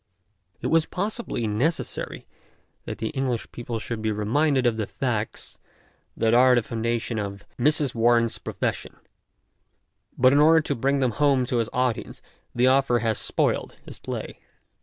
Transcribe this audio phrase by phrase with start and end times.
[0.61, 2.25] It was possibly necessary
[2.85, 5.59] that the English people should be reminded of the" facts"
[6.17, 7.93] that are the foundation of" Mrs.
[7.93, 8.95] Warren's Profession,"
[10.17, 12.19] but in order to bring them home to his audience
[12.55, 14.39] the author has spoiled his play.